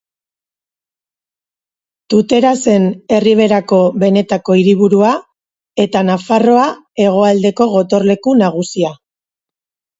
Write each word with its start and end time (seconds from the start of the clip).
Tutera 2.13 2.53
zen 2.69 2.87
Erriberako 3.19 3.81
benetako 4.05 4.57
hiriburua 4.63 5.13
eta 5.87 6.05
Nafarroa 6.11 6.67
hegoaldeko 7.07 7.71
gotorleku 7.79 8.39
nagusia. 8.45 8.95